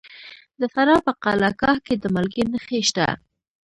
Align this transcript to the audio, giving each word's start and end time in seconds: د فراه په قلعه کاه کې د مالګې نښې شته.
د 0.59 0.61
فراه 0.73 1.01
په 1.07 1.11
قلعه 1.23 1.51
کاه 1.61 1.77
کې 1.85 1.95
د 1.97 2.05
مالګې 2.13 2.43
نښې 2.51 2.79
شته. 2.89 3.07